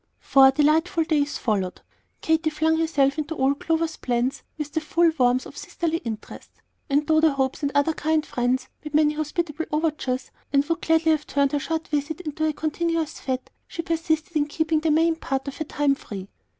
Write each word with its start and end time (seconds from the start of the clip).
Four 0.19 0.49
delightful 0.49 1.03
days 1.03 1.37
followed. 1.37 1.79
Katy 2.21 2.49
flung 2.49 2.79
herself 2.79 3.19
into 3.19 3.35
all 3.35 3.53
Clover's 3.53 3.97
plans 3.97 4.41
with 4.57 4.71
the 4.71 4.81
full 4.81 5.11
warmth 5.19 5.45
of 5.45 5.55
sisterly 5.55 5.97
interest; 5.97 6.49
and 6.89 7.05
though 7.05 7.19
the 7.19 7.33
Hopes 7.33 7.61
and 7.61 7.71
other 7.75 7.93
kind 7.93 8.25
friends 8.25 8.67
made 8.83 8.95
many 8.95 9.13
hospitable 9.13 9.65
overtures, 9.71 10.31
and 10.51 10.65
would 10.65 10.81
gladly 10.81 11.11
have 11.11 11.27
turned 11.27 11.51
her 11.51 11.59
short 11.59 11.87
visit 11.89 12.19
into 12.21 12.47
a 12.47 12.53
continuous 12.53 13.19
fête, 13.21 13.49
she 13.67 13.83
persisted 13.83 14.35
in 14.35 14.47
keeping 14.47 14.79
the 14.79 14.89
main 14.89 15.17
part 15.17 15.47
of 15.47 15.57
her 15.57 15.65
time 15.65 15.93
free. 15.93 16.29